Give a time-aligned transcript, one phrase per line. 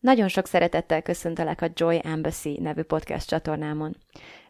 [0.00, 3.96] Nagyon sok szeretettel köszöntelek a Joy Embassy nevű podcast csatornámon.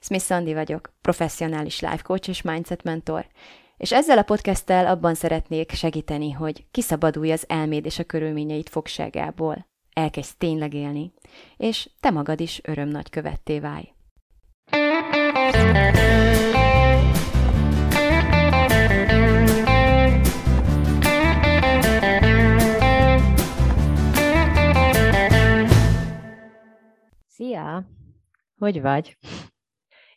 [0.01, 3.27] Smith Sandy vagyok, professzionális life coach és mindset mentor,
[3.77, 9.67] és ezzel a podcasttel abban szeretnék segíteni, hogy kiszabadulj az elméd és a körülményeit fogságából,
[9.93, 11.13] elkezdj tényleg élni,
[11.57, 13.93] és te magad is öröm nagy követté válj.
[27.39, 27.85] Szia!
[28.57, 29.19] Hogy vagy?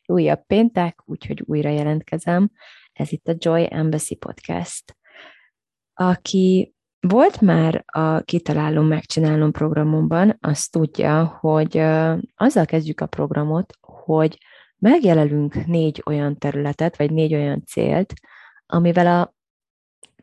[0.05, 2.51] Újabb péntek, úgyhogy újra jelentkezem.
[2.93, 4.97] Ez itt a Joy Embassy Podcast.
[5.93, 11.77] Aki volt már a Kitalálom, Megcsinálom programomban, az tudja, hogy
[12.35, 14.37] azzal kezdjük a programot, hogy
[14.77, 18.13] megjelölünk négy olyan területet, vagy négy olyan célt,
[18.65, 19.33] amivel a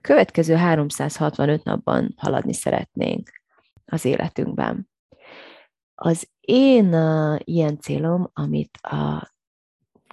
[0.01, 3.31] következő 365 napban haladni szeretnénk
[3.85, 4.89] az életünkben.
[6.01, 9.33] Az én uh, ilyen célom, amit a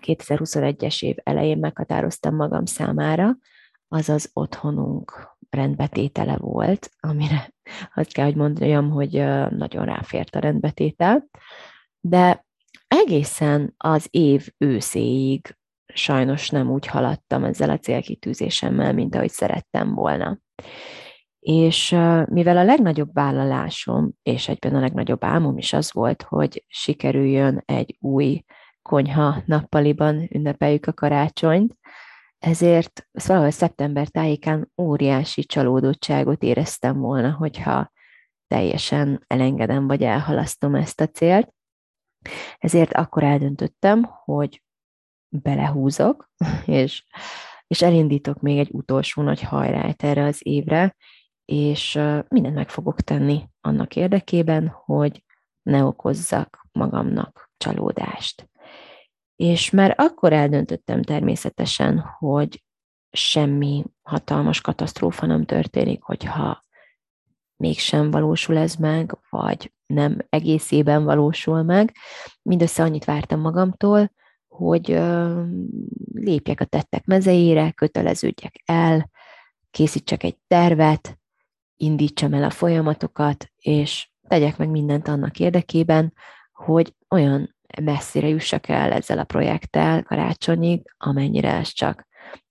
[0.02, 3.38] 2021-es év elején meghatároztam magam számára,
[3.88, 7.54] az az otthonunk rendbetétele volt, amire
[7.96, 9.12] azt kell, hogy mondjam, hogy
[9.50, 11.30] nagyon ráfért a rendbetétel,
[12.00, 12.46] de
[12.88, 15.58] egészen az év őszéig
[15.94, 20.40] sajnos nem úgy haladtam ezzel a célkitűzésemmel, mint ahogy szerettem volna.
[21.46, 21.90] És
[22.26, 27.98] mivel a legnagyobb vállalásom, és egyben a legnagyobb álmom is az volt, hogy sikerüljön egy
[28.00, 28.44] új
[28.82, 31.78] konyha nappaliban ünnepeljük a karácsonyt,
[32.40, 37.92] ezért valahol szeptember tájékán óriási csalódottságot éreztem volna, hogyha
[38.48, 41.54] teljesen elengedem vagy elhalasztom ezt a célt.
[42.58, 44.64] Ezért akkor eldöntöttem, hogy
[45.30, 46.30] belehúzok,
[46.66, 47.04] és,
[47.68, 50.96] és elindítok még egy utolsó nagy hajrát erre az évre,
[51.46, 55.24] és mindent meg fogok tenni annak érdekében, hogy
[55.62, 58.50] ne okozzak magamnak csalódást.
[59.36, 62.64] És már akkor eldöntöttem természetesen, hogy
[63.12, 66.64] semmi hatalmas katasztrófa nem történik, hogyha
[67.58, 71.96] mégsem valósul ez meg, vagy nem egészében valósul meg.
[72.42, 74.12] Mindössze annyit vártam magamtól,
[74.48, 75.00] hogy
[76.14, 79.10] lépjek a tettek mezeire, köteleződjek el,
[79.72, 81.20] készítsek egy tervet,
[81.78, 86.14] indítsam el a folyamatokat, és tegyek meg mindent annak érdekében,
[86.52, 92.08] hogy olyan messzire jussak el ezzel a projekttel karácsonyig, amennyire ez csak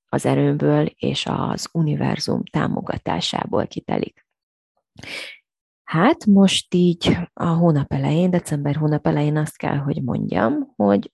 [0.09, 4.27] az erőmből és az univerzum támogatásából kitelik.
[5.85, 11.13] Hát most így a hónap elején, december hónap elején azt kell, hogy mondjam, hogy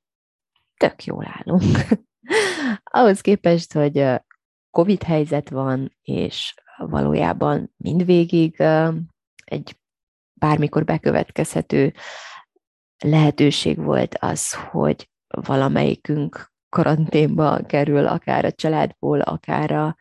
[0.76, 1.62] tök jól állunk.
[3.00, 4.06] Ahhoz képest, hogy
[4.70, 6.54] Covid helyzet van, és
[6.90, 8.60] valójában mindvégig
[9.44, 9.76] egy
[10.32, 11.92] bármikor bekövetkezhető
[13.04, 19.96] lehetőség volt az, hogy valamelyikünk karanténba kerül, akár a családból, akár a,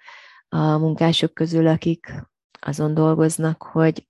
[0.47, 2.13] a munkások közül, akik
[2.59, 4.07] azon dolgoznak, hogy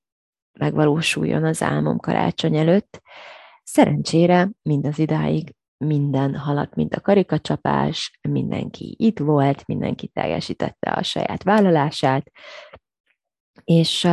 [0.59, 3.01] megvalósuljon az álmom karácsony előtt.
[3.63, 11.43] Szerencsére mindaz idáig minden haladt, mint a karikacsapás, mindenki itt volt, mindenki teljesítette a saját
[11.43, 12.31] vállalását,
[13.63, 14.07] és,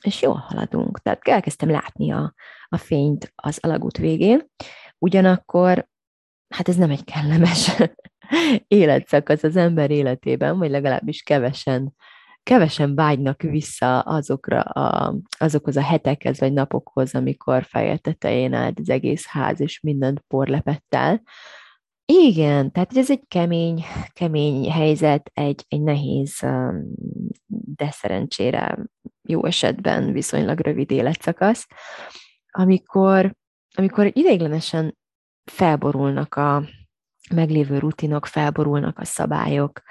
[0.00, 1.02] és jól haladunk.
[1.02, 2.34] Tehát elkezdtem látni a,
[2.68, 4.46] a fényt az alagút végén,
[4.98, 5.88] ugyanakkor
[6.48, 7.72] hát ez nem egy kellemes
[8.66, 11.94] életszakasz az ember életében, vagy legalábbis kevesen
[12.44, 18.88] kevesen vágynak vissza azokra a, azokhoz a hetekhez vagy napokhoz, amikor feje tetején állt az
[18.88, 21.22] egész ház, és mindent porlepett el.
[22.22, 26.40] Igen, tehát ez egy kemény, kemény helyzet, egy, egy nehéz,
[27.46, 28.78] de szerencsére
[29.22, 31.66] jó esetben viszonylag rövid életszakasz,
[32.50, 33.34] amikor,
[33.76, 34.96] amikor ideiglenesen
[35.50, 36.62] felborulnak a
[37.34, 39.82] meglévő rutinok, felborulnak a szabályok,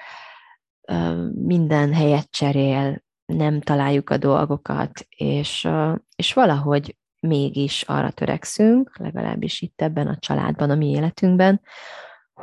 [1.33, 5.67] minden helyet cserél, nem találjuk a dolgokat, és,
[6.15, 11.61] és valahogy mégis arra törekszünk, legalábbis itt ebben a családban, a mi életünkben,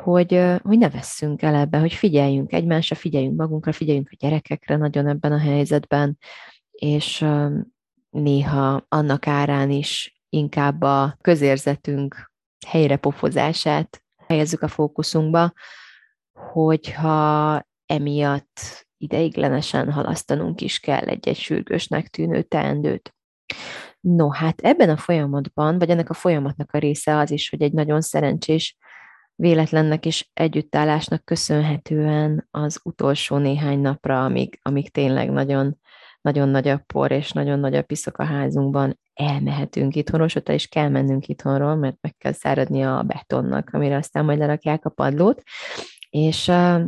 [0.02, 5.06] hogy, hogy ne vesszünk el ebbe, hogy figyeljünk egymásra, figyeljünk magunkra, figyeljünk a gyerekekre nagyon
[5.08, 6.18] ebben a helyzetben,
[6.70, 7.26] és
[8.10, 12.32] néha annak árán is inkább a közérzetünk
[12.66, 15.52] helyre pofozását helyezzük a fókuszunkba,
[16.52, 23.14] hogyha emiatt ideiglenesen halasztanunk is kell egy-egy sürgősnek tűnő teendőt.
[24.00, 27.72] No, hát ebben a folyamatban, vagy ennek a folyamatnak a része az is, hogy egy
[27.72, 28.76] nagyon szerencsés
[29.40, 35.78] véletlennek és együttállásnak köszönhetően az utolsó néhány napra, amíg, amíg tényleg nagyon,
[36.20, 40.66] nagyon nagy a por és nagyon nagy a piszok a házunkban, elmehetünk itthonról, sőt, is
[40.66, 45.42] kell mennünk itthonról, mert meg kell száradni a betonnak, amire aztán majd lerakják a padlót,
[46.10, 46.80] és uh,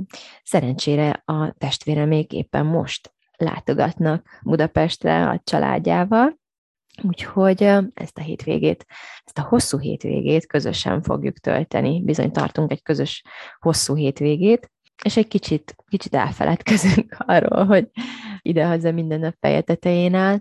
[0.43, 6.41] szerencsére a testvére még éppen most látogatnak Budapestre a családjával,
[7.03, 7.63] Úgyhogy
[7.95, 8.87] ezt a hétvégét,
[9.25, 12.03] ezt a hosszú hétvégét közösen fogjuk tölteni.
[12.03, 13.23] Bizony tartunk egy közös
[13.59, 14.71] hosszú hétvégét,
[15.05, 17.91] és egy kicsit, kicsit elfeledkezünk arról, hogy
[18.43, 20.39] ide-haza minden nap feje tetején áll.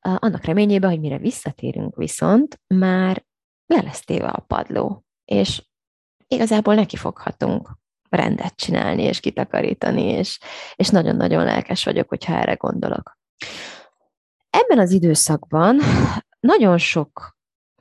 [0.00, 3.24] Annak reményében, hogy mire visszatérünk viszont, már
[3.66, 5.62] le lesz téve a padló, és
[6.26, 7.70] igazából neki foghatunk
[8.08, 10.38] rendet csinálni, és kitakarítani, és,
[10.74, 13.18] és nagyon-nagyon lelkes vagyok, hogyha erre gondolok.
[14.50, 15.78] Ebben az időszakban
[16.40, 17.36] nagyon sok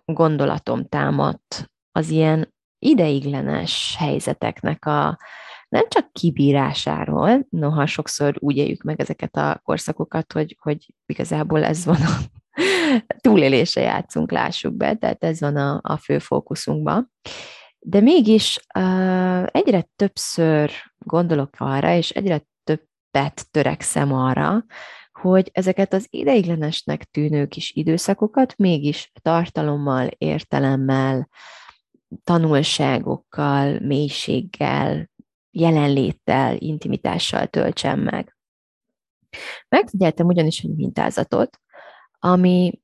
[0.05, 5.17] gondolatom támadt az ilyen ideiglenes helyzeteknek a
[5.69, 11.85] nem csak kibírásáról, noha sokszor úgy éljük meg ezeket a korszakokat, hogy, hogy igazából ez
[11.85, 12.17] van a
[13.27, 17.11] túlélése játszunk, lássuk be, tehát ez van a, a fő fókuszunkban.
[17.79, 24.65] De mégis uh, egyre többször gondolok arra, és egyre többet törekszem arra,
[25.21, 31.29] hogy ezeket az ideiglenesnek tűnő kis időszakokat mégis tartalommal, értelemmel,
[32.23, 35.09] tanulságokkal, mélységgel,
[35.51, 38.37] jelenléttel, intimitással töltsem meg.
[39.69, 41.59] Megfigyeltem ugyanis egy mintázatot,
[42.19, 42.81] ami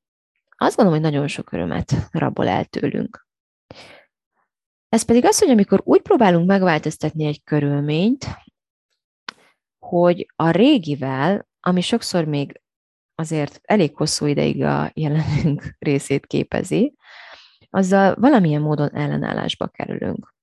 [0.58, 3.28] azt gondolom, hogy nagyon sok örömet rabol el tőlünk.
[4.90, 8.26] Ez pedig az, hogy amikor úgy próbálunk megváltoztatni egy körülményt,
[9.80, 12.62] hogy a régivel ami sokszor még
[13.16, 16.96] azért elég hosszú ideig a jelenünk részét képezi,
[17.70, 20.34] azzal valamilyen módon ellenállásba kerülünk.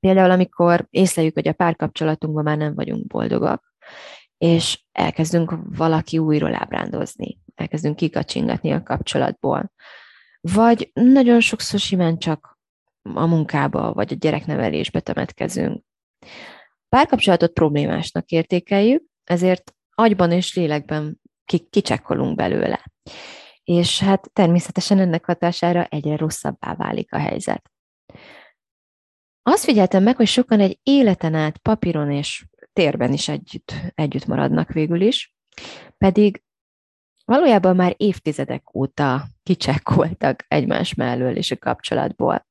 [0.00, 3.74] Például, amikor észleljük, hogy a párkapcsolatunkban már nem vagyunk boldogak,
[4.38, 9.72] és elkezdünk valaki újról ábrándozni, elkezdünk kikacsingatni a kapcsolatból.
[10.40, 12.58] Vagy nagyon sokszor simán csak
[13.02, 15.84] a munkába, vagy a gyereknevelésbe temetkezünk.
[16.88, 21.20] Párkapcsolatot problémásnak értékeljük, ezért agyban és lélekben
[21.70, 22.84] kicsekkolunk belőle.
[23.64, 27.70] És hát természetesen ennek hatására egyre rosszabbá válik a helyzet.
[29.42, 34.72] Azt figyeltem meg, hogy sokan egy életen át papíron és térben is együtt, együtt maradnak
[34.72, 35.34] végül is,
[35.98, 36.42] pedig
[37.24, 42.46] valójában már évtizedek óta kicsekkoltak egymás mellől és a kapcsolatból.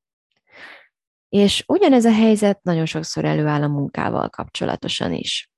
[1.28, 5.51] És ugyanez a helyzet nagyon sokszor előáll a munkával kapcsolatosan is.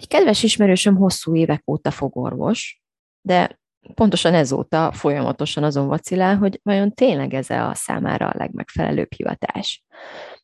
[0.00, 2.82] Egy kedves ismerősöm hosszú évek óta fogorvos,
[3.20, 3.60] de
[3.94, 9.84] pontosan ezóta folyamatosan azon vacilál, hogy vajon tényleg ez a számára a legmegfelelőbb hivatás.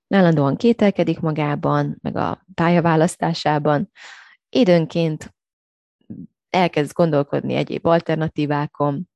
[0.09, 3.91] Állandóan kételkedik magában, meg a pályaválasztásában,
[4.49, 5.35] időnként
[6.51, 9.09] elkezd gondolkodni egyéb alternatívákon,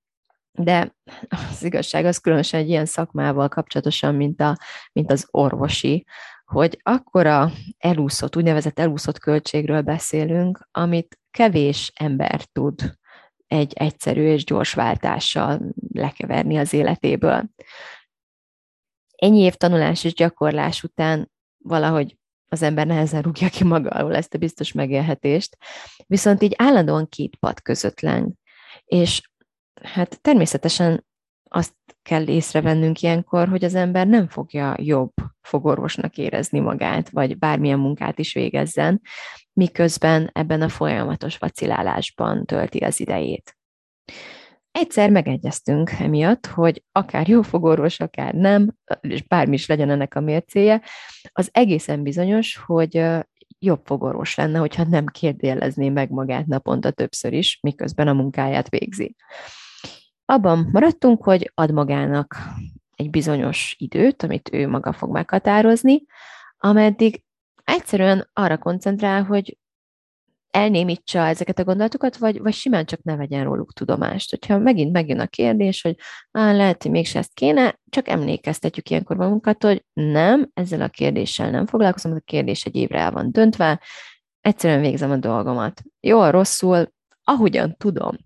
[0.53, 0.97] de
[1.29, 4.59] az igazság az különösen egy ilyen szakmával kapcsolatosan, mint, a,
[4.93, 6.07] mint az orvosi,
[6.51, 12.99] hogy akkora elúszott, úgynevezett elúszott költségről beszélünk, amit kevés ember tud
[13.47, 15.61] egy egyszerű és gyors váltással
[15.93, 17.51] lekeverni az életéből.
[19.17, 22.17] Ennyi év tanulás és gyakorlás után valahogy
[22.49, 25.57] az ember nehezen rúgja ki maga alól ezt a biztos megélhetést,
[26.07, 28.33] viszont így állandóan két pad között leng.
[28.85, 29.31] És
[29.83, 31.05] hát természetesen
[31.53, 37.79] azt kell észrevennünk ilyenkor, hogy az ember nem fogja jobb fogorvosnak érezni magát, vagy bármilyen
[37.79, 39.01] munkát is végezzen,
[39.53, 43.57] miközben ebben a folyamatos vacilálásban tölti az idejét.
[44.71, 50.21] Egyszer megegyeztünk emiatt, hogy akár jó fogorvos, akár nem, és bármi is legyen ennek a
[50.21, 50.83] mércéje,
[51.33, 53.07] az egészen bizonyos, hogy
[53.59, 59.17] jobb fogorvos lenne, hogyha nem kérdélezné meg magát naponta többször is, miközben a munkáját végzi.
[60.31, 62.37] Abban maradtunk, hogy ad magának
[62.97, 66.05] egy bizonyos időt, amit ő maga fog meghatározni,
[66.59, 67.23] ameddig
[67.65, 69.59] egyszerűen arra koncentrál, hogy
[70.51, 74.31] elnémítsa ezeket a gondolatokat, vagy, vagy simán csak ne vegyen róluk tudomást.
[74.31, 75.97] Hogyha megint megjön a kérdés, hogy
[76.31, 81.51] á, lehet, hogy mégse ezt kéne, csak emlékeztetjük ilyenkor magunkat, hogy nem, ezzel a kérdéssel
[81.51, 83.83] nem foglalkozom, a kérdés egy évre el van döntve,
[84.41, 85.83] egyszerűen végzem a dolgomat.
[86.01, 86.93] Jól, rosszul,
[87.25, 88.17] ahogyan tudom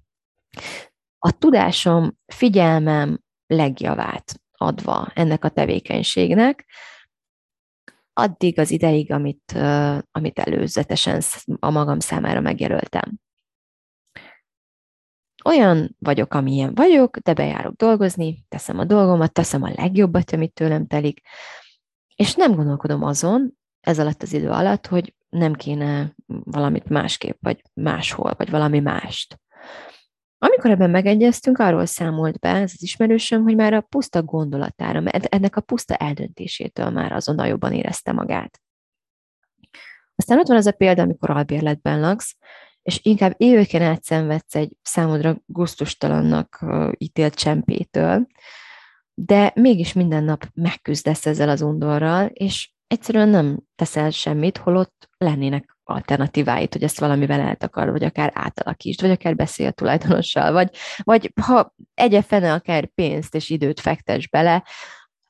[1.24, 6.66] a tudásom, figyelmem legjavát adva ennek a tevékenységnek,
[8.12, 9.52] addig az ideig, amit,
[10.10, 11.22] amit előzetesen
[11.58, 13.18] a magam számára megjelöltem.
[15.44, 20.86] Olyan vagyok, amilyen vagyok, de bejárok dolgozni, teszem a dolgomat, teszem a legjobbat, amit tőlem
[20.86, 21.20] telik,
[22.14, 27.62] és nem gondolkodom azon, ez alatt az idő alatt, hogy nem kéne valamit másképp, vagy
[27.74, 29.38] máshol, vagy valami mást.
[30.44, 35.56] Amikor ebben megegyeztünk, arról számolt be ez az ismerősöm, hogy már a puszta gondolatára, ennek
[35.56, 38.60] a puszta eldöntésétől már azonnal jobban érezte magát.
[40.16, 42.36] Aztán ott van az a példa, amikor albérletben laksz,
[42.82, 46.64] és inkább éveken át szenvedsz egy számodra gusztustalannak
[46.98, 48.26] ítélt csempétől,
[49.14, 55.73] de mégis minden nap megküzdesz ezzel az undorral, és egyszerűen nem teszel semmit, holott lennének
[55.84, 60.70] alternatíváit, hogy ezt valamivel eltakar, vagy akár átalakítsd, vagy akár beszél tulajdonossal, vagy,
[61.02, 64.64] vagy ha egye fene akár pénzt és időt fektes bele,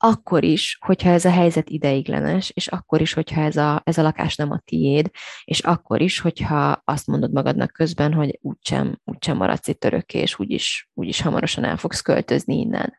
[0.04, 4.02] akkor is, hogyha ez a helyzet ideiglenes, és akkor is, hogyha ez a, ez a
[4.02, 5.10] lakás nem a tiéd,
[5.44, 10.38] és akkor is, hogyha azt mondod magadnak közben, hogy úgysem, úgysem maradsz itt örökké, és
[10.38, 12.94] úgyis, úgyis hamarosan el fogsz költözni innen.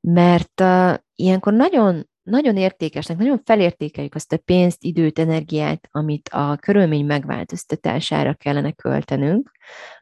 [0.00, 6.56] Mert uh, ilyenkor nagyon, nagyon értékesnek, nagyon felértékeljük azt a pénzt, időt, energiát, amit a
[6.56, 9.50] körülmény megváltoztatására kellene költenünk,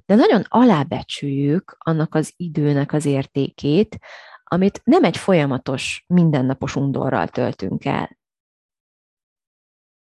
[0.06, 3.98] de nagyon alábecsüljük annak az időnek az értékét,
[4.44, 8.18] amit nem egy folyamatos, mindennapos undorral töltünk el.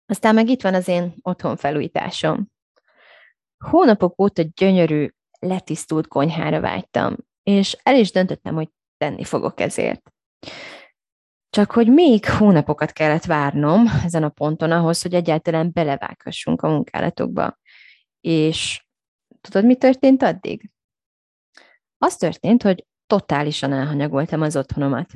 [0.05, 2.51] Aztán meg itt van az én otthon felújításom.
[3.57, 5.07] Hónapok óta gyönyörű,
[5.39, 10.11] letisztult konyhára vágytam, és el is döntöttem, hogy tenni fogok ezért.
[11.51, 17.57] Csak hogy még hónapokat kellett várnom ezen a ponton ahhoz, hogy egyáltalán belevághassunk a munkálatokba.
[18.21, 18.85] És
[19.41, 20.71] tudod, mi történt addig?
[21.97, 25.11] Az történt, hogy totálisan elhanyagoltam az otthonomat.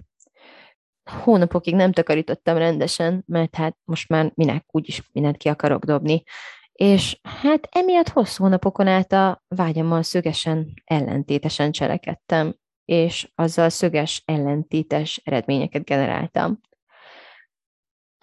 [1.04, 6.24] Hónapokig nem takarítottam rendesen, mert hát most már minek úgyis mindent ki akarok dobni.
[6.72, 15.22] És hát emiatt hosszú hónapokon át a vágyammal szögesen ellentétesen cselekedtem, és azzal szöges ellentétes
[15.24, 16.60] eredményeket generáltam.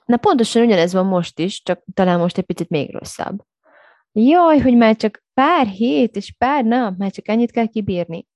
[0.05, 3.45] Na pontosan ugyanez van most is, csak talán most egy picit még rosszabb.
[4.13, 8.27] Jaj, hogy már csak pár hét és pár nap, már csak ennyit kell kibírni.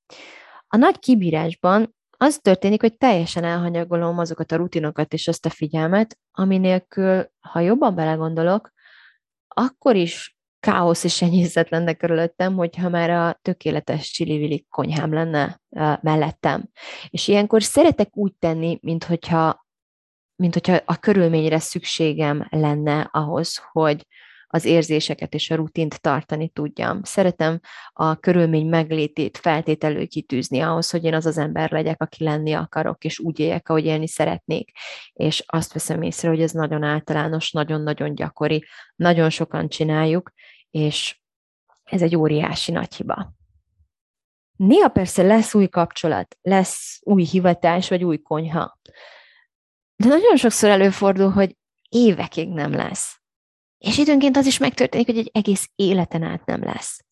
[0.66, 6.18] A nagy kibírásban az történik, hogy teljesen elhanyagolom azokat a rutinokat és azt a figyelmet,
[6.30, 6.83] ami
[7.40, 8.71] ha jobban belegondolok,
[9.49, 10.36] akkor is
[10.66, 15.61] káosz és enyészet lenne körülöttem, hogyha már a tökéletes csili konyhám lenne
[16.00, 16.68] mellettem.
[17.08, 19.66] És ilyenkor szeretek úgy tenni, mint hogyha,
[20.37, 24.06] mint hogyha a körülményre szükségem lenne ahhoz, hogy
[24.46, 27.02] az érzéseket és a rutint tartani tudjam.
[27.02, 27.61] Szeretem
[27.92, 33.04] a körülmény meglétét feltételő kitűzni ahhoz, hogy én az az ember legyek, aki lenni akarok,
[33.04, 34.70] és úgy éljek, ahogy élni szeretnék.
[35.12, 38.64] És azt veszem észre, hogy ez nagyon általános, nagyon-nagyon gyakori,
[38.96, 40.32] nagyon sokan csináljuk,
[40.70, 41.20] és
[41.85, 43.35] ez egy óriási nagy hiba.
[44.56, 48.78] Néha persze lesz új kapcsolat, lesz új hivatás, vagy új konyha.
[49.96, 51.56] De nagyon sokszor előfordul, hogy
[51.88, 53.20] évekig nem lesz.
[53.78, 57.04] És időnként az is megtörténik, hogy egy egész életen át nem lesz.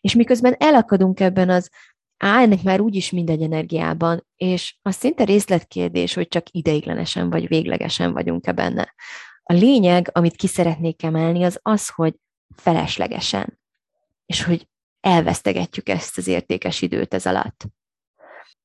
[0.00, 1.70] És miközben elakadunk ebben az,
[2.16, 8.12] á, ennek már úgyis mindegy energiában, és az szinte részletkérdés, hogy csak ideiglenesen vagy véglegesen
[8.12, 8.94] vagyunk-e benne.
[9.42, 12.14] A lényeg, amit ki szeretnék emelni, az az, hogy
[12.56, 13.60] feleslegesen,
[14.26, 14.68] és hogy
[15.00, 17.64] elvesztegetjük ezt az értékes időt ez alatt.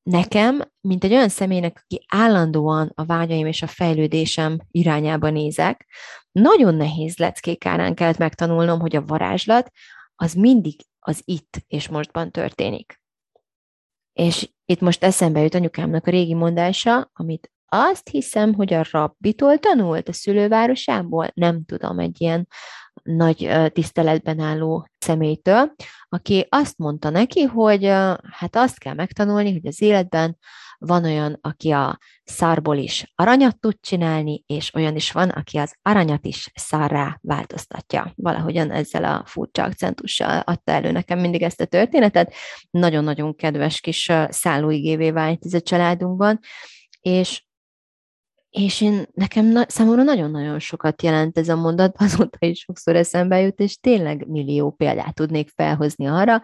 [0.02, 5.86] Nekem, mint egy olyan személynek, aki állandóan a vágyaim és a fejlődésem irányába nézek,
[6.32, 9.70] nagyon nehéz leckék árán kellett megtanulnom, hogy a varázslat
[10.14, 13.02] az mindig az itt és mostban történik.
[14.12, 19.58] És itt most eszembe jut anyukámnak a régi mondása, amit azt hiszem, hogy a rabbitól
[19.58, 22.48] tanult a szülővárosából, nem tudom, egy ilyen
[23.16, 25.72] nagy tiszteletben álló személytől,
[26.08, 27.84] aki azt mondta neki, hogy
[28.30, 30.38] hát azt kell megtanulni, hogy az életben
[30.78, 35.74] van olyan, aki a szarból is aranyat tud csinálni, és olyan is van, aki az
[35.82, 38.12] aranyat is szarrá változtatja.
[38.16, 42.34] Valahogyan ezzel a furcsa akcentussal adta elő nekem mindig ezt a történetet.
[42.70, 46.38] Nagyon-nagyon kedves kis szállóigévé vált ez a családunkban,
[47.00, 47.44] és
[48.50, 53.40] és én, nekem na, számomra nagyon-nagyon sokat jelent ez a mondat, azóta is sokszor eszembe
[53.40, 56.42] jut, és tényleg millió példát tudnék felhozni arra,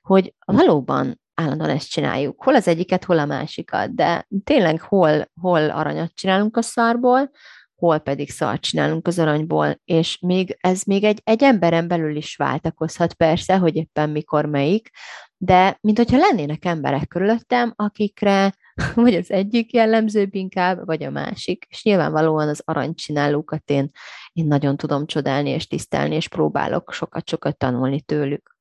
[0.00, 2.42] hogy valóban állandóan ezt csináljuk.
[2.42, 7.30] Hol az egyiket, hol a másikat, de tényleg hol, hol aranyat csinálunk a szarból,
[7.74, 12.36] hol pedig szart csinálunk az aranyból, és még ez még egy, egy emberen belül is
[12.36, 14.90] váltakozhat persze, hogy éppen mikor melyik,
[15.36, 18.54] de mint hogyha lennének emberek körülöttem, akikre
[18.94, 21.66] vagy az egyik jellemzőbb inkább, vagy a másik.
[21.68, 23.90] És nyilvánvalóan az aranycsinálókat én,
[24.32, 28.56] én nagyon tudom csodálni és tisztelni, és próbálok sokat-sokat tanulni tőlük.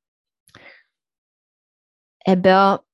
[2.18, 2.86] Ebbe a,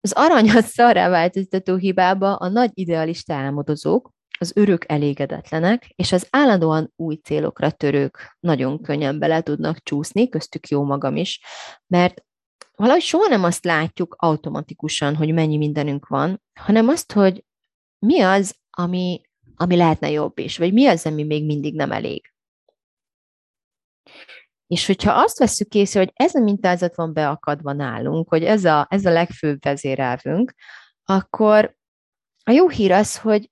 [0.00, 6.92] az aranyat szarrá változtató hibába a nagy idealista álmodozók, az örök elégedetlenek, és az állandóan
[6.96, 11.40] új célokra törők nagyon könnyen bele tudnak csúszni, köztük jó magam is,
[11.86, 12.24] mert
[12.76, 17.44] valahogy soha nem azt látjuk automatikusan, hogy mennyi mindenünk van, hanem azt, hogy
[17.98, 19.20] mi az, ami,
[19.54, 22.32] ami lehetne jobb is, vagy mi az, ami még mindig nem elég.
[24.66, 28.86] És hogyha azt veszük észre, hogy ez a mintázat van beakadva nálunk, hogy ez a,
[28.90, 30.54] ez a legfőbb vezérelvünk,
[31.04, 31.76] akkor
[32.44, 33.50] a jó hír az, hogy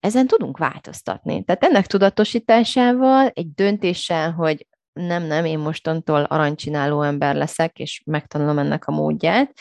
[0.00, 1.44] ezen tudunk változtatni.
[1.44, 8.58] Tehát ennek tudatosításával, egy döntéssel, hogy nem, nem, én mostantól aranycsináló ember leszek, és megtanulom
[8.58, 9.52] ennek a módját,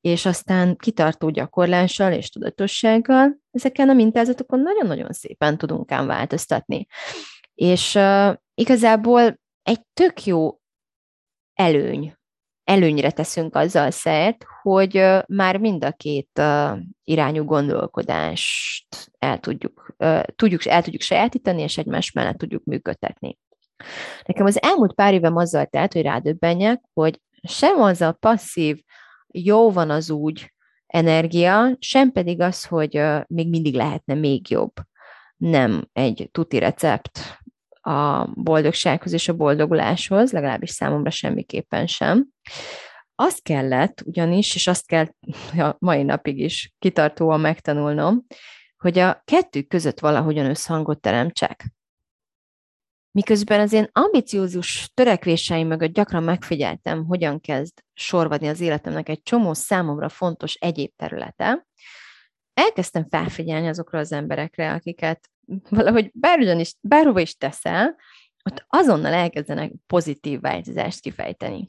[0.00, 6.86] és aztán kitartó gyakorlással és tudatossággal ezeken a mintázatokon nagyon-nagyon szépen tudunk ám változtatni.
[7.54, 10.58] És uh, igazából egy tök jó
[11.54, 12.14] előny,
[12.64, 19.94] előnyre teszünk azzal szert, hogy uh, már mind a két uh, irányú gondolkodást el tudjuk,
[19.98, 23.38] uh, tudjuk, el tudjuk sajátítani, és egymás mellett tudjuk működtetni.
[24.26, 28.82] Nekem az elmúlt pár évem azzal telt, hogy rádöbbenjek, hogy sem az a passzív,
[29.26, 30.52] jó van az úgy
[30.86, 34.72] energia, sem pedig az, hogy még mindig lehetne még jobb.
[35.36, 37.38] Nem egy tuti recept
[37.80, 42.26] a boldogsághoz és a boldoguláshoz, legalábbis számomra semmiképpen sem.
[43.14, 45.06] Azt kellett ugyanis, és azt kell
[45.68, 48.26] a mai napig is kitartóan megtanulnom,
[48.76, 51.64] hogy a kettő között valahogyan összhangot teremtsek.
[53.14, 59.52] Miközben az én ambiciózus törekvéseim mögött gyakran megfigyeltem, hogyan kezd sorvadni az életemnek egy csomó
[59.52, 61.66] számomra fontos egyéb területe,
[62.54, 65.30] elkezdtem felfigyelni azokra az emberekre, akiket
[65.70, 67.96] valahogy bárhogyan is, bárhova is teszel,
[68.44, 71.68] ott azonnal elkezdenek pozitív változást kifejteni.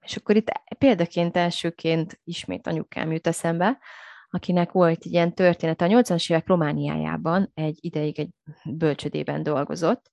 [0.00, 3.78] És akkor itt példaként elsőként ismét anyukám jut eszembe,
[4.34, 5.84] akinek volt egy ilyen története.
[5.84, 8.30] A 80-as évek Romániájában egy ideig egy
[8.64, 10.10] bölcsödében dolgozott,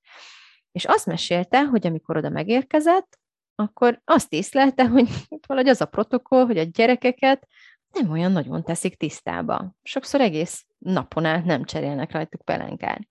[0.72, 3.20] és azt mesélte, hogy amikor oda megérkezett,
[3.56, 5.10] akkor azt észlelte, hogy
[5.48, 7.48] valahogy az a protokoll, hogy a gyerekeket
[7.92, 9.76] nem olyan nagyon teszik tisztába.
[9.84, 13.08] Sokszor egész napon át nem cserélnek rajtuk pelenkát.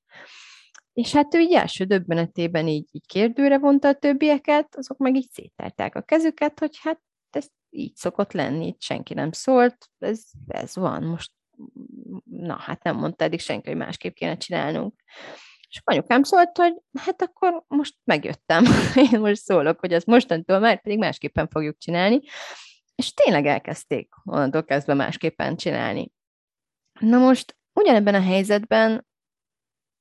[0.92, 5.30] És hát ő így első döbbenetében így, így kérdőre vonta a többieket, azok meg így
[5.30, 10.76] széttárták a kezüket, hogy hát ez így szokott lenni, itt senki nem szólt, ez, ez
[10.76, 11.32] van, most
[12.24, 14.94] na hát nem mondta eddig senki, hogy másképp kéne csinálnunk.
[15.68, 18.64] És anyukám szólt, hogy hát akkor most megjöttem.
[19.12, 22.20] Én most szólok, hogy ezt mostantól már pedig másképpen fogjuk csinálni.
[22.94, 26.12] És tényleg elkezdték onnantól kezdve másképpen csinálni.
[27.00, 29.06] Na most ugyanebben a helyzetben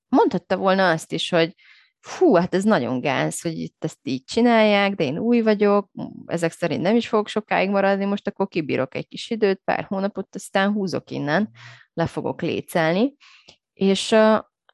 [0.07, 1.55] mondhatta volna azt is, hogy
[1.99, 5.89] fú, hát ez nagyon gáz, hogy itt ezt így csinálják, de én új vagyok,
[6.25, 10.35] ezek szerint nem is fogok sokáig maradni, most akkor kibírok egy kis időt, pár hónapot,
[10.35, 11.49] aztán húzok innen,
[11.93, 13.15] le fogok lécelni.
[13.73, 14.15] És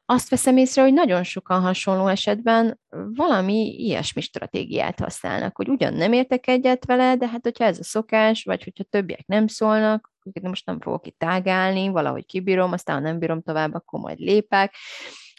[0.05, 2.79] azt veszem észre, hogy nagyon sokan hasonló esetben
[3.15, 7.83] valami ilyesmi stratégiát használnak, hogy ugyan nem értek egyet vele, de hát hogyha ez a
[7.83, 13.01] szokás, vagy hogyha többiek nem szólnak, most nem fogok itt tágálni, valahogy kibírom, aztán ha
[13.01, 14.75] nem bírom tovább, akkor majd lépek.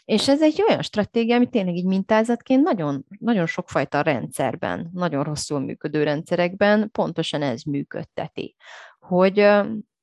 [0.07, 5.59] És ez egy olyan stratégia, ami tényleg így mintázatként nagyon, nagyon sokfajta rendszerben, nagyon rosszul
[5.59, 8.55] működő rendszerekben pontosan ez működteti.
[8.99, 9.39] Hogy,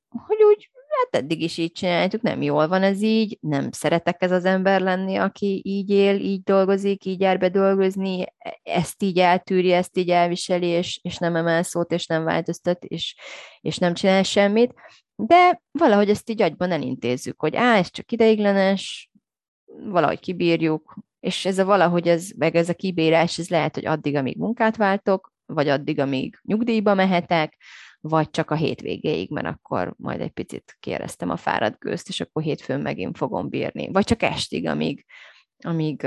[0.09, 4.31] hogy úgy hát eddig is így csináltuk, nem jól van ez így, nem szeretek ez
[4.31, 8.25] az ember lenni, aki így él, így dolgozik, így jár be dolgozni,
[8.63, 13.15] ezt így eltűri, ezt így elviseli, és, és nem emel szót, és nem változtat, és,
[13.61, 14.73] és nem csinál semmit,
[15.15, 19.09] de valahogy ezt így agyban elintézzük, hogy á, ez csak ideiglenes,
[19.83, 24.15] valahogy kibírjuk, és ez a valahogy, ez, meg ez a kibírás, ez lehet, hogy addig,
[24.15, 27.57] amíg munkát váltok, vagy addig, amíg nyugdíjba mehetek,
[27.99, 32.43] vagy csak a hétvégéig, mert akkor majd egy picit kéreztem a fáradt gőzt, és akkor
[32.43, 33.91] hétfőn megint fogom bírni.
[33.91, 35.05] Vagy csak estig, amíg,
[35.63, 36.01] amíg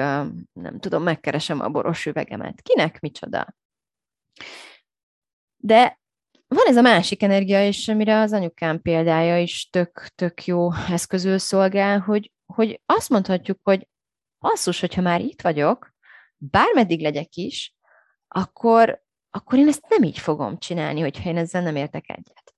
[0.52, 2.62] nem tudom, megkeresem a boros üvegemet.
[2.62, 3.54] Kinek micsoda?
[5.56, 5.98] De
[6.48, 11.38] van ez a másik energia is, amire az anyukám példája is tök, tök jó eszközül
[11.38, 13.88] szolgál, hogy, hogy azt mondhatjuk, hogy
[14.38, 15.94] asszus, hogyha már itt vagyok,
[16.36, 17.74] bármeddig legyek is,
[18.28, 22.54] akkor akkor én ezt nem így fogom csinálni, hogyha én ezzel nem értek egyet.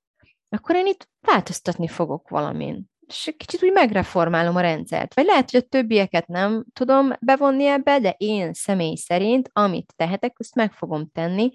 [0.49, 2.85] Akkor én itt változtatni fogok valamin.
[3.07, 5.15] És kicsit úgy megreformálom a rendszert.
[5.15, 10.35] Vagy lehet, hogy a többieket nem tudom bevonni ebbe, de én személy szerint, amit tehetek,
[10.39, 11.51] azt meg fogom tenni,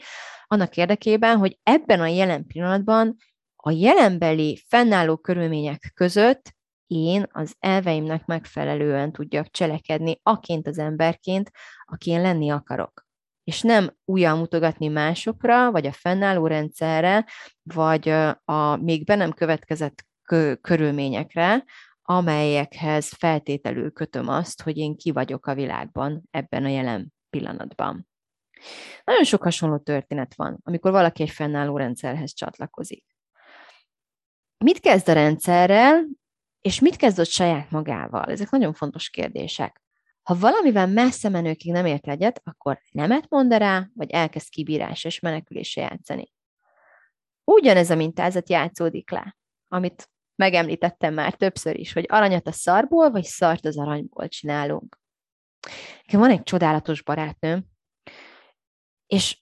[0.47, 3.15] annak érdekében, hogy ebben a jelen pillanatban
[3.55, 6.54] a jelenbeli fennálló körülmények között
[6.87, 11.51] én az elveimnek megfelelően tudjak cselekedni, aként az emberként,
[11.85, 13.05] aki én lenni akarok
[13.45, 17.25] és nem újra mutogatni másokra, vagy a fennálló rendszerre,
[17.63, 18.09] vagy
[18.45, 20.05] a még be nem következett
[20.61, 21.63] körülményekre,
[22.01, 28.07] amelyekhez feltételül kötöm azt, hogy én ki vagyok a világban ebben a jelen pillanatban.
[29.03, 33.05] Nagyon sok hasonló történet van, amikor valaki egy fennálló rendszerhez csatlakozik.
[34.57, 36.05] Mit kezd a rendszerrel,
[36.65, 38.23] és mit kezd ott saját magával?
[38.23, 39.81] Ezek nagyon fontos kérdések.
[40.23, 45.19] Ha valamivel messze menőkig nem ért egyet, akkor nemet mond rá, vagy elkezd kibírás és
[45.19, 46.31] menekülésre játszani.
[47.43, 53.23] Ugyanez a mintázat játszódik le, amit megemlítettem már többször is, hogy aranyat a szarból, vagy
[53.23, 54.99] szart az aranyból csinálunk.
[56.05, 57.65] Nekem van egy csodálatos barátnőm,
[59.07, 59.41] és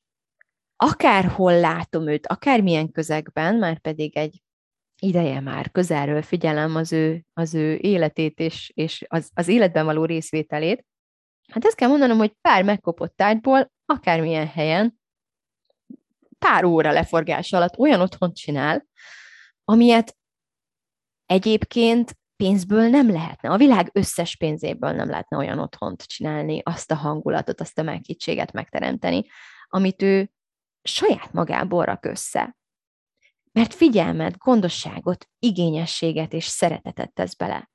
[0.76, 4.44] akárhol látom őt, akármilyen közegben, már pedig egy
[5.04, 10.06] ideje már közelről figyelem az ő, az ő életét és, és az, az életben való
[10.06, 10.86] részvételét,
[11.52, 15.00] hát ezt kell mondanom, hogy pár megkopott tárgyból, akármilyen helyen,
[16.40, 18.86] pár óra leforgás alatt olyan otthont csinál,
[19.64, 20.18] amilyet
[21.26, 26.96] egyébként pénzből nem lehetne, a világ összes pénzéből nem lehetne olyan otthont csinálni, azt a
[26.96, 29.26] hangulatot, azt a meghittséget megteremteni,
[29.68, 30.32] amit ő
[30.82, 32.56] saját magából rak össze.
[33.54, 37.72] Mert figyelmet, gondosságot, igényességet és szeretetet tesz bele.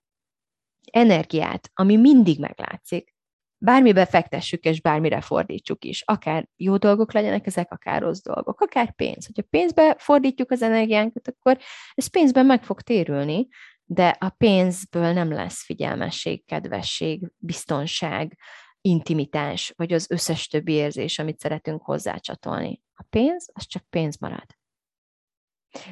[0.90, 3.14] Energiát, ami mindig meglátszik.
[3.60, 6.02] Bármibe fektessük és bármire fordítsuk is.
[6.06, 9.26] Akár jó dolgok legyenek ezek, akár rossz dolgok, akár pénz.
[9.26, 11.58] Hogyha pénzbe fordítjuk az energiánkat, akkor
[11.94, 13.48] ez pénzben meg fog térülni,
[13.84, 18.38] de a pénzből nem lesz figyelmesség, kedvesség, biztonság,
[18.80, 22.82] intimitás, vagy az összes többi érzés, amit szeretünk hozzácsatolni.
[22.94, 24.57] A pénz, az csak pénz marad.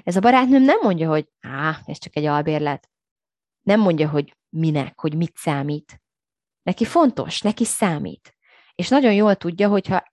[0.03, 2.91] Ez a barátnőm nem mondja, hogy á, ez csak egy albérlet.
[3.63, 6.01] Nem mondja, hogy minek, hogy mit számít.
[6.63, 8.37] Neki fontos, neki számít.
[8.75, 10.13] És nagyon jól tudja, hogyha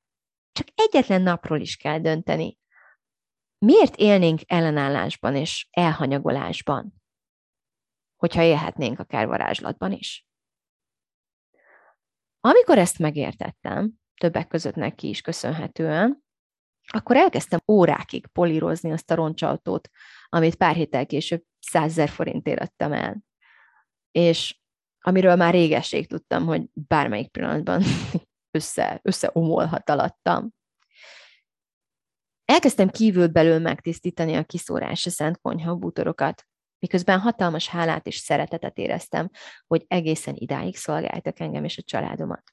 [0.52, 2.58] csak egyetlen napról is kell dönteni.
[3.58, 6.94] Miért élnénk ellenállásban és elhanyagolásban,
[8.16, 10.28] hogyha élhetnénk akár varázslatban is?
[12.40, 16.24] Amikor ezt megértettem, többek között neki is köszönhetően,
[16.88, 19.90] akkor elkezdtem órákig polírozni azt a roncsautót,
[20.30, 23.24] amit pár héttel később százezer forintért adtam el.
[24.12, 24.58] És
[25.00, 27.84] amiről már régeség tudtam, hogy bármelyik pillanatban
[28.58, 30.54] össze, összeomolhat alattam.
[32.46, 36.48] Elkezdtem kívül belül megtisztítani a kiszórásra szent konyha bútorokat,
[36.80, 39.30] miközben hatalmas hálát és szeretetet éreztem,
[39.68, 42.53] hogy egészen idáig szolgáltak engem és a családomat.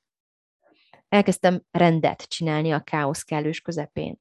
[1.10, 4.20] Elkezdtem rendet csinálni a káosz kellős közepén.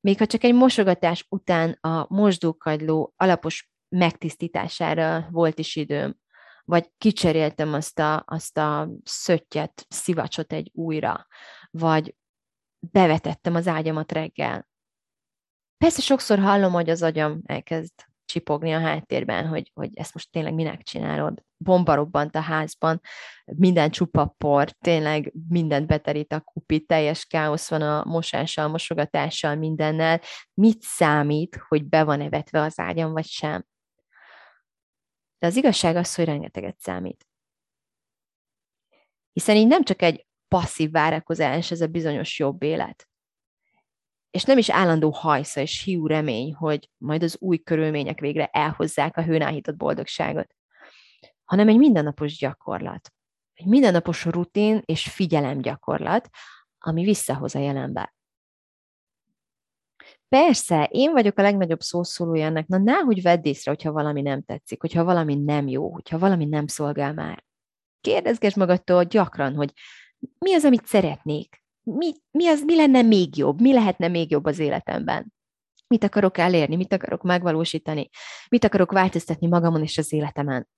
[0.00, 6.20] Még ha csak egy mosogatás után a mosdókagyló alapos megtisztítására volt is időm,
[6.64, 11.26] vagy kicseréltem azt a, azt a szöttyet, szivacsot egy újra,
[11.70, 12.16] vagy
[12.78, 14.68] bevetettem az ágyamat reggel.
[15.76, 17.92] Persze sokszor hallom, hogy az agyam elkezd
[18.32, 21.42] csipogni a háttérben, hogy, hogy ezt most tényleg minek csinálod.
[21.56, 23.00] Bomba robbant a házban,
[23.44, 30.20] minden csupa por, tényleg mindent beterít a kupi, teljes káosz van a mosással, mosogatással, mindennel.
[30.54, 33.66] Mit számít, hogy be van evetve az ágyam, vagy sem?
[35.38, 37.26] De az igazság az, hogy rengeteget számít.
[39.32, 43.08] Hiszen így nem csak egy passzív várakozás, ez a bizonyos jobb élet,
[44.32, 49.16] és nem is állandó hajsza és hiú remény, hogy majd az új körülmények végre elhozzák
[49.16, 50.54] a hőn áhított boldogságot,
[51.44, 53.12] hanem egy mindennapos gyakorlat.
[53.54, 56.28] Egy mindennapos rutin és figyelem gyakorlat,
[56.78, 58.14] ami visszahoz a jelenbe.
[60.28, 64.80] Persze, én vagyok a legnagyobb szószólója ennek, na nehogy vedd észre, hogyha valami nem tetszik,
[64.80, 67.44] hogyha valami nem jó, hogyha valami nem szolgál már.
[68.00, 69.72] Kérdezgesd magadtól gyakran, hogy
[70.38, 74.44] mi az, amit szeretnék, mi, mi, az, mi lenne még jobb, mi lehetne még jobb
[74.44, 75.32] az életemben.
[75.86, 78.08] Mit akarok elérni, mit akarok megvalósítani,
[78.48, 80.68] mit akarok változtatni magamon és az életemen.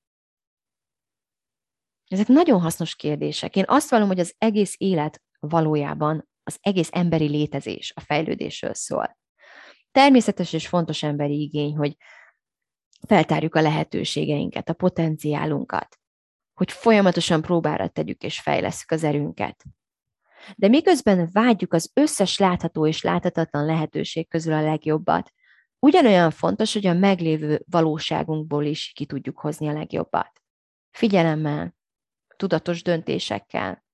[2.09, 3.57] Ezek nagyon hasznos kérdések.
[3.57, 9.19] Én azt vallom, hogy az egész élet valójában az egész emberi létezés a fejlődésről szól.
[9.93, 11.97] Természetes és fontos emberi igény, hogy
[13.07, 15.99] feltárjuk a lehetőségeinket, a potenciálunkat,
[16.55, 19.65] hogy folyamatosan próbára tegyük és fejleszük az erőnket,
[20.57, 25.33] de miközben vágyjuk az összes látható és láthatatlan lehetőség közül a legjobbat,
[25.79, 30.43] ugyanolyan fontos, hogy a meglévő valóságunkból is ki tudjuk hozni a legjobbat.
[30.91, 31.75] Figyelemmel,
[32.37, 33.85] tudatos döntésekkel,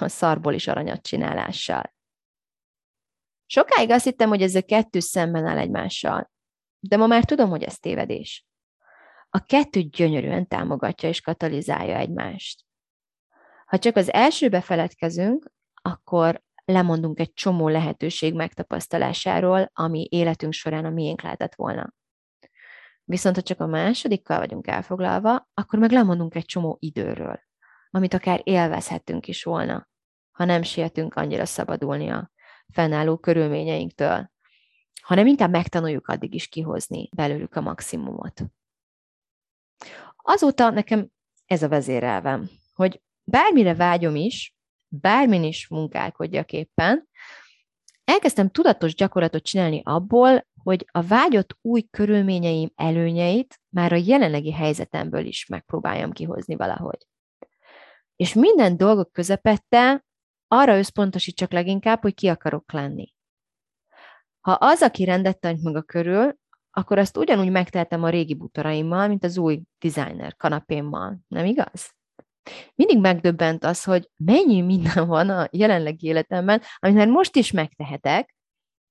[0.00, 1.96] a szarból is aranyat csinálással.
[3.46, 6.30] Sokáig azt hittem, hogy ez a kettő szemben áll egymással,
[6.78, 8.46] de ma már tudom, hogy ez tévedés.
[9.30, 12.64] A kettő gyönyörűen támogatja és katalizálja egymást.
[13.66, 15.52] Ha csak az elsőbe feledkezünk,
[15.82, 21.92] akkor lemondunk egy csomó lehetőség megtapasztalásáról, ami életünk során a miénk lehetett volna.
[23.04, 27.40] Viszont ha csak a másodikkal vagyunk elfoglalva, akkor meg lemondunk egy csomó időről,
[27.90, 29.88] amit akár élvezhettünk is volna,
[30.30, 32.30] ha nem sietünk annyira szabadulni a
[32.72, 34.30] fennálló körülményeinktől,
[35.02, 38.44] hanem inkább megtanuljuk addig is kihozni belőlük a maximumot.
[40.16, 41.08] Azóta nekem
[41.46, 44.57] ez a vezérelvem, hogy bármire vágyom is,
[44.88, 47.08] bármin is munkálkodjak éppen,
[48.04, 55.26] elkezdtem tudatos gyakorlatot csinálni abból, hogy a vágyott új körülményeim előnyeit már a jelenlegi helyzetemből
[55.26, 57.06] is megpróbáljam kihozni valahogy.
[58.16, 60.04] És minden dolgok közepette
[60.48, 63.12] arra összpontosítsak leginkább, hogy ki akarok lenni.
[64.40, 66.36] Ha az, aki rendet tanyt maga körül,
[66.70, 71.18] akkor azt ugyanúgy megtehetem a régi butaraimmal, mint az új designer kanapémmal.
[71.28, 71.97] Nem igaz?
[72.74, 78.36] Mindig megdöbbent az, hogy mennyi minden van a jelenlegi életemben, amit már most is megtehetek,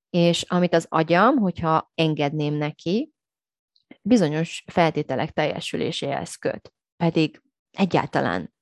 [0.10, 3.12] és amit az agyam, hogyha engedném neki,
[4.02, 6.74] bizonyos feltételek teljesüléséhez köt.
[6.98, 7.42] Pedig
[7.72, 8.54] egyáltalán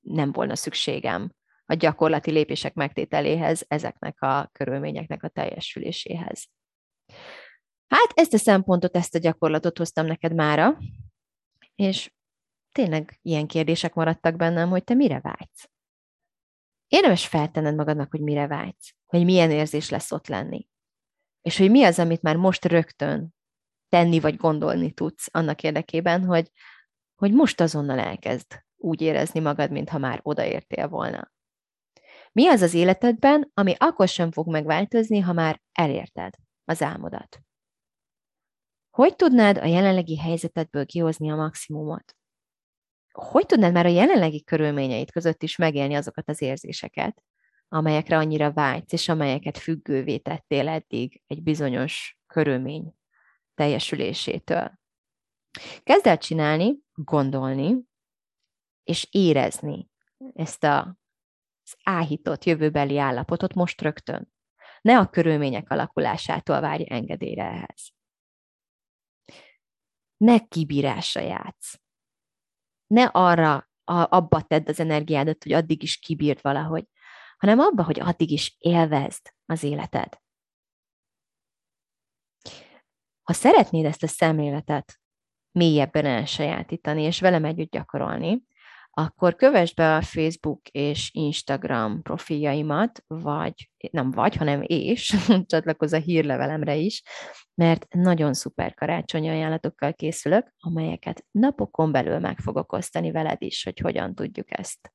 [0.00, 1.32] nem volna szükségem
[1.66, 6.48] a gyakorlati lépések megtételéhez, ezeknek a körülményeknek a teljesüléséhez.
[7.88, 10.78] Hát ezt a szempontot, ezt a gyakorlatot hoztam neked mára,
[11.74, 12.12] és
[12.74, 15.70] tényleg ilyen kérdések maradtak bennem, hogy te mire vágysz?
[16.88, 20.68] Érdemes feltenned magadnak, hogy mire vágysz, hogy milyen érzés lesz ott lenni.
[21.42, 23.34] És hogy mi az, amit már most rögtön
[23.88, 26.50] tenni vagy gondolni tudsz annak érdekében, hogy,
[27.14, 31.32] hogy most azonnal elkezd úgy érezni magad, mintha már odaértél volna.
[32.32, 36.34] Mi az az életedben, ami akkor sem fog megváltozni, ha már elérted
[36.64, 37.40] az álmodat?
[38.90, 42.16] Hogy tudnád a jelenlegi helyzetedből kihozni a maximumot?
[43.18, 47.22] Hogy tudnád már a jelenlegi körülményeid között is megélni azokat az érzéseket,
[47.68, 52.94] amelyekre annyira vágysz, és amelyeket függővé tettél eddig egy bizonyos körülmény
[53.54, 54.78] teljesülésétől?
[55.82, 57.76] Kezd el csinálni, gondolni,
[58.84, 59.90] és érezni
[60.34, 60.98] ezt a
[61.64, 64.32] az áhított jövőbeli állapotot most rögtön.
[64.80, 67.92] Ne a körülmények alakulásától várj engedélyre ehhez.
[70.16, 71.80] Ne kibírásra játsz.
[72.86, 76.84] Ne arra, a, abba tedd az energiádat, hogy addig is kibírt valahogy,
[77.36, 80.22] hanem abba, hogy addig is élvezd az életed.
[83.22, 85.00] Ha szeretnéd ezt a szemléletet
[85.50, 88.42] mélyebben elsajátítani, és velem együtt gyakorolni,
[88.94, 95.98] akkor kövess be a Facebook és Instagram profiljaimat, vagy nem vagy, hanem és csatlakozz a
[95.98, 97.02] hírlevelemre is,
[97.54, 103.78] mert nagyon szuper karácsonyi ajánlatokkal készülök, amelyeket napokon belül meg fogok osztani veled is, hogy
[103.78, 104.92] hogyan tudjuk ezt,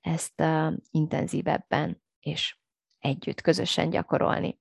[0.00, 2.58] ezt uh, intenzívebben és
[2.98, 4.58] együtt, közösen gyakorolni.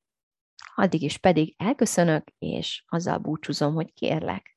[0.76, 4.57] Addig is pedig elköszönök, és azzal búcsúzom, hogy kérlek,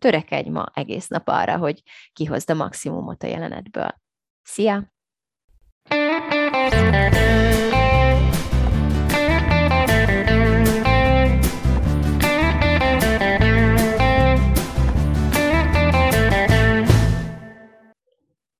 [0.00, 1.82] törekedj ma egész nap arra, hogy
[2.12, 4.00] kihozd a maximumot a jelenetből.
[4.42, 4.92] Szia!
[5.88, 7.59] thank you